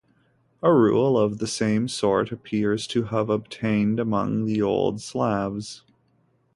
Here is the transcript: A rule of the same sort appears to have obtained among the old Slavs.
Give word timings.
A 0.63 0.73
rule 0.73 1.15
of 1.15 1.37
the 1.37 1.45
same 1.45 1.87
sort 1.87 2.31
appears 2.31 2.87
to 2.87 3.03
have 3.03 3.29
obtained 3.29 3.99
among 3.99 4.45
the 4.45 4.59
old 4.59 4.99
Slavs. 4.99 5.83